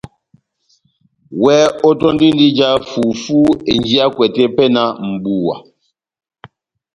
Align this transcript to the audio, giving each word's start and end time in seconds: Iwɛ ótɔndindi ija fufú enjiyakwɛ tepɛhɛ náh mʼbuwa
Iwɛ 1.35 1.55
ótɔndindi 1.87 2.45
ija 2.49 2.67
fufú 2.89 3.37
enjiyakwɛ 3.71 4.25
tepɛhɛ 4.35 4.65
náh 4.75 4.89
mʼbuwa 5.11 5.55